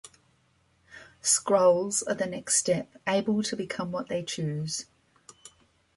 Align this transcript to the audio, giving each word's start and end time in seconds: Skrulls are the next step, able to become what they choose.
Skrulls 1.21 2.01
are 2.07 2.15
the 2.15 2.25
next 2.25 2.55
step, 2.55 2.89
able 3.05 3.43
to 3.43 3.55
become 3.55 3.91
what 3.91 4.09
they 4.09 4.23
choose. 4.23 4.87